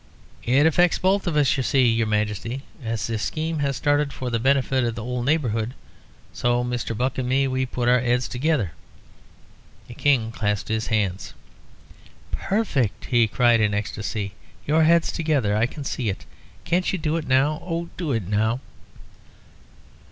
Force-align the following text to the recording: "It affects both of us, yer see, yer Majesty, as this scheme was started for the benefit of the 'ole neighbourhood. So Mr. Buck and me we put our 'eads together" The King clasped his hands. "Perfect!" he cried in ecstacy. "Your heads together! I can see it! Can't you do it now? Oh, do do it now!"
"It 0.43 0.65
affects 0.65 0.97
both 0.97 1.27
of 1.27 1.35
us, 1.37 1.55
yer 1.55 1.61
see, 1.61 1.85
yer 1.87 2.07
Majesty, 2.07 2.63
as 2.83 3.05
this 3.05 3.21
scheme 3.21 3.61
was 3.61 3.75
started 3.75 4.11
for 4.11 4.31
the 4.31 4.39
benefit 4.39 4.83
of 4.83 4.95
the 4.95 5.03
'ole 5.03 5.21
neighbourhood. 5.21 5.75
So 6.33 6.63
Mr. 6.63 6.97
Buck 6.97 7.19
and 7.19 7.29
me 7.29 7.47
we 7.47 7.67
put 7.67 7.87
our 7.87 7.99
'eads 8.03 8.27
together" 8.27 8.71
The 9.87 9.93
King 9.93 10.31
clasped 10.31 10.69
his 10.69 10.87
hands. 10.87 11.35
"Perfect!" 12.31 13.05
he 13.11 13.27
cried 13.27 13.61
in 13.61 13.75
ecstacy. 13.75 14.33
"Your 14.65 14.85
heads 14.85 15.11
together! 15.11 15.55
I 15.55 15.67
can 15.67 15.83
see 15.83 16.09
it! 16.09 16.25
Can't 16.65 16.91
you 16.91 16.97
do 16.97 17.15
it 17.17 17.27
now? 17.27 17.61
Oh, 17.63 17.85
do 17.95 18.05
do 18.09 18.11
it 18.13 18.27
now!" 18.27 18.59